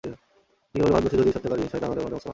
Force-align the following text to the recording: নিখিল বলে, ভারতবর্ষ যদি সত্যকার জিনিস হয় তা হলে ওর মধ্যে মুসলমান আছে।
নিখিল 0.73 0.81
বলে, 0.83 0.93
ভারতবর্ষ 0.95 1.17
যদি 1.21 1.31
সত্যকার 1.35 1.59
জিনিস 1.59 1.71
হয় 1.73 1.81
তা 1.81 1.87
হলে 1.89 1.99
ওর 1.99 2.03
মধ্যে 2.03 2.13
মুসলমান 2.13 2.19
আছে। 2.21 2.29